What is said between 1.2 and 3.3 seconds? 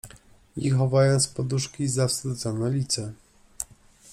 w poduszki, zawstydzone lice